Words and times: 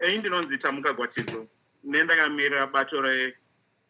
ei 0.00 0.18
ndinonzi 0.18 0.58
tamuka 0.58 0.92
gwatidzo 0.92 1.46
nendakamira 1.84 2.66
bato 2.66 3.00
rethe 3.00 3.36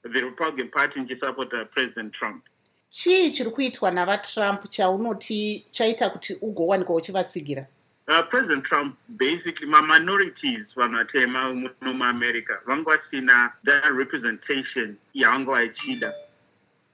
republican 0.05 0.69
party 0.69 1.01
ndichisapota 1.01 1.65
president 1.65 2.15
trump. 2.15 2.45
Chii 2.89 3.31
chiri 3.31 3.51
kuitwa 3.51 3.91
navatrump 3.91 4.69
chaunoti 4.69 5.67
chaita 5.71 6.11
kuti 6.11 6.35
ugowanikwa 6.41 6.97
uchivatsigira 6.97 7.67
uh, 8.09 8.25
president 8.31 8.65
trump 8.65 8.97
basically 9.09 9.67
maminorities 9.67 10.67
vanhu 10.77 10.97
vatema 10.97 11.55
muno 11.55 11.93
muamerica 11.95 12.59
vanga 12.67 12.91
vasina 12.91 13.53
that 13.65 13.85
representation 13.85 14.97
yavanga 15.15 15.53
vachida 15.53 16.13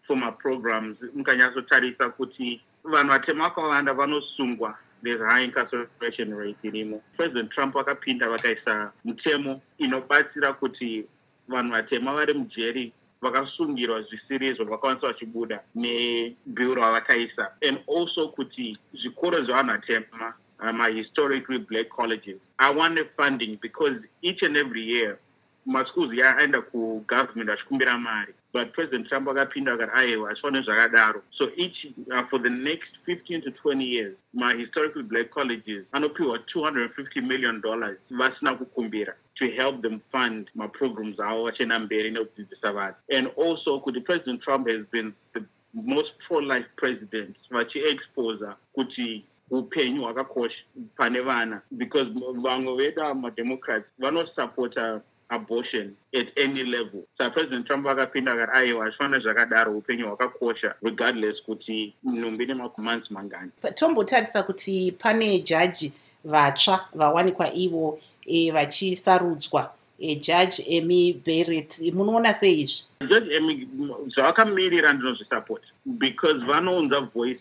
for 0.07 0.17
maprograms 0.17 0.96
mukanyatsotarisa 1.15 2.09
kuti 2.09 2.61
vanhu 2.85 3.12
vatema 3.12 3.45
vakawanda 3.45 3.93
vanosungwa 3.95 4.79
there's 5.05 5.21
high 5.21 5.45
incarceration 5.45 6.34
rate 6.34 6.57
irimo 6.64 7.00
president 7.16 7.50
trump 7.50 7.75
vakapinda 7.75 8.29
vakaisa 8.29 8.93
mutemo 9.04 9.61
inobatsira 9.79 10.53
kuti 10.53 11.04
vanhu 11.49 11.72
vatema 11.72 12.14
vari 12.14 12.35
mujeri 12.35 12.93
vakasungirwa 13.21 14.03
zvisirizvo 14.03 14.64
vakwanisa 14.64 15.07
vachibuda 15.07 15.61
nebhiuro 15.75 16.82
vavakaisa 16.82 17.50
and 17.68 17.79
also 17.99 18.29
kuti 18.29 18.79
zvikoro 18.93 19.43
zvevanhu 19.43 19.72
vatema 19.72 20.35
uh, 20.61 20.71
mahistorically 20.71 21.58
black 21.58 21.89
colleges 21.89 22.41
awane 22.58 23.05
funding 23.16 23.58
because 23.63 23.96
each 24.22 24.43
and 24.43 24.61
every 24.61 24.91
year 24.93 25.18
maschools 25.67 26.23
yaenda 26.23 26.63
kugovernment 26.63 27.50
achikumbira 27.50 27.99
mari. 27.99 28.35
But 28.53 28.72
president 28.72 29.09
trump 29.09 29.29
akapinda 29.29 29.72
akati 29.72 29.93
aiwa 29.95 30.29
hazvifanire 30.29 30.64
zvakadaro. 30.64 31.22
So 31.31 31.50
each 31.57 31.86
uh, 32.11 32.28
for 32.31 32.39
the 32.39 32.50
next 32.50 32.91
15 33.06 33.42
to 33.42 33.50
20 33.50 33.84
years 33.84 34.17
mahistorical 34.34 35.03
black 35.03 35.31
colleges 35.31 35.84
anopiwa 35.92 36.39
250 36.39 37.20
million 37.20 37.61
dollars 37.61 37.98
vasina 38.11 38.55
kukumbira 38.55 39.14
to 39.34 39.47
help 39.50 39.83
them 39.83 40.00
fund 40.12 40.50
maprograms 40.55 41.20
avo 41.20 41.45
vachienda 41.45 41.78
mberi 41.78 42.11
nekudzidzisa 42.11 42.72
vanhu. 42.72 42.94
And 43.16 43.28
also 43.36 43.81
kuti 43.81 44.00
president 44.00 44.42
trump 44.42 44.69
has 44.69 44.86
been 44.92 45.12
the 45.33 45.42
most 45.75 46.12
pro 46.28 46.41
life 46.41 46.66
president 46.77 47.36
vachiexposa 47.50 48.56
kuti 48.72 49.25
upenyu 49.50 50.03
hwakakosha 50.03 50.64
pane 50.97 51.20
vana. 51.20 51.62
Because 51.70 52.10
vamwe 52.34 52.77
vedu 52.77 53.14
mademocrats 53.14 53.86
vanosupporta 53.98 55.00
abortion 55.34 55.96
at 56.14 56.27
any 56.36 56.64
level. 56.64 57.06
Saka 57.18 57.30
president 57.30 57.66
trump 57.66 57.86
akapinda 57.86 58.32
akati 58.32 58.52
aiwa 58.52 58.84
hazvifanira 58.84 59.20
zvakadaro 59.20 59.78
upenyu 59.78 60.06
hwakakosha 60.06 60.74
regardless 60.82 61.42
kuti 61.42 61.94
nhumbi 62.04 62.46
nemakumanzi 62.46 63.06
mangani. 63.10 63.50
Tombotarisa 63.74 64.42
kuti 64.42 64.92
pane 64.98 65.38
jaji 65.38 65.92
vatsva 66.24 66.88
vawanikwa 66.94 67.52
ivo 67.52 68.00
e, 68.26 68.50
vachisarudzwa 68.50 69.72
e, 69.98 70.16
jaji 70.16 70.64
emy 70.76 71.22
barrett. 71.26 71.92
Munoona 71.92 72.34
sei 72.34 72.60
izvi? 72.60 72.84
Jaji 73.10 73.34
emy 73.34 73.69
zvavakamirira 74.06 74.92
ndinozvisapota 74.92 75.66
because 75.86 76.38
vanounza 76.46 77.00
voice 77.00 77.41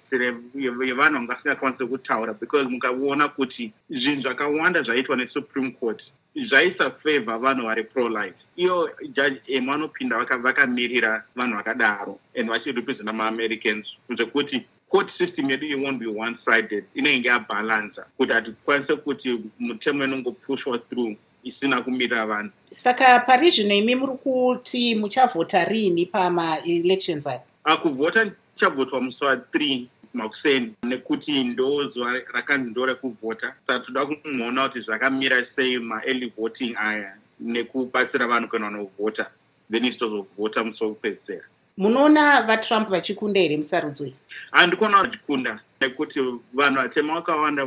yevanhu 0.55 0.95
vanga 0.95 1.33
vasingakwanisi 1.33 1.85
kutaura 1.85 2.33
because 2.33 2.69
mukaona 2.69 3.27
kuti 3.29 3.73
zvinhu 3.89 4.21
zvakawanda 4.21 4.81
zvaiitwa 4.83 5.15
nesupreme 5.15 5.71
court 5.71 6.03
zvaisafavha 6.35 7.37
vanhu 7.37 7.65
vari 7.65 7.83
pro 7.83 8.09
life 8.09 8.37
iyo 8.55 8.89
jaji 9.13 9.41
em 9.47 9.65
vanopinda 9.65 10.17
vakamirira 10.17 11.23
vanhu 11.35 11.55
vakadaro 11.55 12.19
and 12.39 12.49
vachirepresenta 12.49 13.13
maamericans 13.13 13.87
zvekuti 14.09 14.65
court 14.89 15.17
system 15.17 15.49
yedu 15.49 15.67
iwon't 15.67 15.99
be 15.99 16.07
one 16.07 16.37
sided 16.45 16.83
inenge 16.95 17.27
yabhalansa 17.27 18.05
kuti 18.17 18.33
hatikwanise 18.33 18.95
kuti 18.95 19.39
mutemo 19.59 20.03
inongopushwa 20.03 20.79
through 20.79 21.15
isina 21.43 21.81
kumirira 21.81 22.25
vanhu. 22.25 22.51
Saka 22.69 23.19
pari 23.19 23.49
zvino 23.49 23.75
imi 23.75 23.95
muri 23.95 24.17
kuti 24.23 24.95
muchavhota 24.95 25.65
riini 25.65 26.05
pamaelections 26.05 27.27
aya? 27.27 27.41
Akuvhota 27.63 28.31
tichavhotwa 28.55 29.01
musi 29.01 29.23
wa3 29.23 29.85
makuseni 30.13 30.73
nekuti 30.83 31.43
ndo 31.43 31.87
zuva 31.87 32.19
rakanzi 32.33 32.69
ndo 32.69 32.85
rekuvhota 32.85 33.53
saka 33.67 33.79
toda 33.79 34.05
kumuona 34.05 34.69
kuti 34.69 34.79
zvakamira 34.81 35.45
sei 35.55 35.79
maearly 35.79 36.33
voting 36.37 36.75
aya 36.77 37.15
nekubatsira 37.39 38.27
vanhu 38.27 38.47
kana 38.47 38.65
vanovhota 38.65 39.25
then 39.71 39.85
isitozovhota 39.85 40.63
musi 40.63 40.83
wekupedzisera 40.83 41.45
munoona 41.77 42.41
vatrump 42.41 42.89
vachikunda 42.89 43.39
here 43.39 43.57
musarudzo 43.57 44.05
iyi? 44.05 44.15
Handikuona 44.51 45.01
vachikunda 45.01 45.59
nekuti 45.81 46.19
vanhu 46.53 46.75
vatema 46.75 47.13
vakawanda 47.15 47.65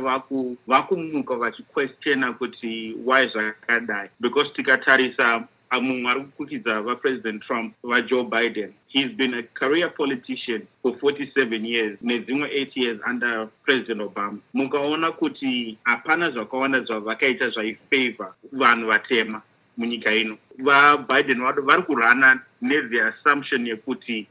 vakumuka 0.67 1.35
vachiquestiona 1.35 2.33
kuti 2.33 2.95
why 3.05 3.27
zvakadai. 3.27 4.09
Because 4.19 4.49
tikatarisa 4.53 5.43
mumwe 5.81 6.11
ari 6.11 6.21
kukukidza 6.21 6.81
vapresident 6.81 7.43
trump 7.43 7.73
vajoe 7.83 8.23
biden. 8.23 8.73
He's 8.87 9.11
been 9.11 9.33
a 9.33 9.43
career 9.43 9.89
politician 9.89 10.67
for 10.81 10.93
47 10.93 11.65
years 11.65 11.97
nedzimwe 12.01 12.47
8 12.47 12.81
years 12.81 12.99
under 13.09 13.47
president 13.63 14.01
obama. 14.01 14.39
Mukaona 14.53 15.11
kuti 15.11 15.77
hapana 15.83 16.31
zvakawanda 16.31 16.79
zvavakaita 16.79 17.49
zvaifavor 17.49 18.33
vanhu 18.51 18.87
vatema 18.87 19.41
munyika 19.77 20.15
ino. 20.15 20.37
Vabiden 20.57 21.41
vari 21.41 21.83
kurana 21.83 22.39
nethe 22.61 23.01
assumption 23.01 23.67
yekuti 23.67 24.27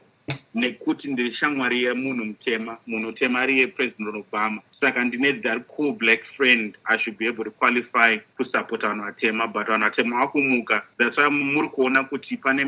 nekuti 0.56 1.09
ndiri 1.09 1.34
shamwari 1.34 1.84
yemunhu 1.84 2.25
mutema 2.25 2.77
munhu 2.87 3.12
tema 3.12 3.41
ari 3.41 3.59
yepresident 3.59 4.15
obama. 4.17 4.61
Saka 4.81 5.05
ndine 5.05 5.33
that 5.43 5.67
cool 5.69 5.93
black 5.93 6.21
friend 6.37 6.77
i 6.84 6.99
should 6.99 7.19
be 7.19 7.28
able 7.28 7.44
to 7.44 7.50
qualify 7.50 8.19
kusupporta 8.37 8.89
vanhu 8.89 9.05
vatema 9.05 9.47
but 9.47 9.66
vanhu 9.66 9.84
vatema 9.84 10.19
vakumuka 10.19 10.83
thats 10.99 11.19
why 11.19 11.28
muri 11.31 11.69
kuona 11.69 12.05
kuti 12.05 12.37
pane 12.37 12.65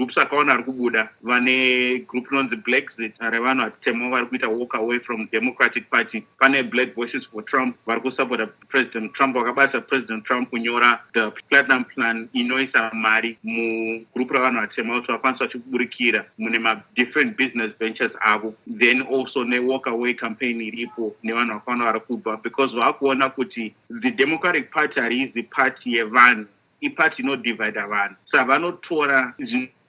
groups 0.00 0.18
akaona 0.18 0.52
ari 0.52 0.64
kubuda 0.64 1.08
vane 1.22 1.98
group 2.08 2.32
inonzi 2.32 2.56
blackzit 2.56 3.12
revanhu 3.20 3.64
vatema 3.64 4.10
vari 4.10 4.26
kuita 4.26 4.48
walk 4.48 4.74
away 4.74 4.98
from 4.98 5.28
democratic 5.32 5.90
party. 5.90 6.22
Pane 6.38 6.62
black 6.62 6.94
voices 6.94 7.22
for 7.32 7.44
trump 7.44 7.76
vari 7.86 8.00
kusupporta 8.00 8.46
president 8.68 9.12
trump 9.12 9.36
vakabatisa 9.36 9.80
president 9.80 10.24
trump 10.24 10.50
kunyora 10.50 11.00
the 11.12 11.30
platinum 11.48 11.84
plan 11.84 12.28
inoisa 12.32 12.90
mari 12.94 13.38
mugroup 13.44 14.30
ravanhu 14.30 14.60
vatema 14.60 15.00
kuti 15.00 15.12
vakwanisa 15.12 15.44
vachiburikira 15.44 16.24
mune 16.38 16.58
madifferent 16.58 17.36
business 17.36 17.70
ventures 17.78 18.12
avo. 18.20 18.54
Then 18.78 19.02
also 19.02 19.44
newalk 19.44 19.86
away 19.86 20.14
campaign 20.14 20.60
iripo 20.60 21.14
nevanhu 21.22 21.54
vakawanda 21.54 21.84
vari 21.84 22.00
kubva 22.00 22.36
because 22.42 22.74
vaakuona 22.76 23.30
kuti 23.30 23.74
the 24.00 24.10
democratic 24.10 24.70
party 24.70 25.00
hariizi 25.00 25.42
party 25.42 25.96
yevanhu 25.96 26.46
ipati 26.80 27.22
inodivhida 27.22 27.86
vanhu. 27.86 28.14
Saka 28.32 28.58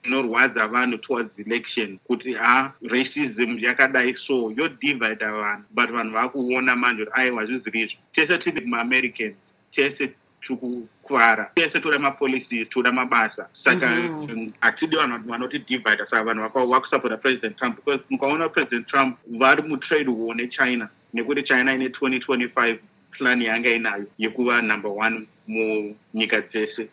zvinorwadza 0.02 0.66
vanhu 0.68 0.98
towards 0.98 1.38
election 1.38 1.98
kuti 2.06 2.34
ha 2.34 2.72
racism 2.82 3.58
yakadai 3.58 4.16
so 4.26 4.52
yodivhida 4.56 5.32
vanhu 5.32 5.64
but 5.70 5.90
vanhu 5.90 6.12
vaakuona 6.12 6.76
manje 6.76 7.04
kuti 7.04 7.20
aiwa 7.20 7.46
zviziri 7.46 7.80
izvo 7.80 7.98
tese 8.12 8.38
tiri 8.38 8.66
maamerican 8.66 9.34
tese 9.74 10.12
tikukuvara 10.46 11.50
tese 11.54 11.80
toda 11.80 11.98
mapolicies 11.98 12.68
toda 12.68 12.92
mabasa. 12.92 13.48
Saka 13.64 13.90
mhm. 13.90 14.50
hatidi 14.60 14.96
vanhu 14.96 15.18
vanotidivhida 15.28 16.06
saka 16.10 16.22
vanhu 16.22 16.42
vakusupporta 16.42 17.16
president 17.16 17.56
trump. 17.56 17.76
Because 17.76 18.04
mukaona 18.10 18.48
president 18.48 18.86
trump 18.86 19.18
vari 19.38 19.62
mutrade 19.62 20.08
war 20.08 20.36
nechina 20.36 20.88
nekuti 21.14 21.42
china 21.42 21.74
ine 21.74 21.88
2025 21.88 22.78
plan 23.10 23.42
yanga 23.42 23.70
inayo 23.70 24.06
yekuva 24.18 24.62
number 24.62 24.90
one 24.90 25.26
munyika 25.48 26.40
dzese 26.40 26.88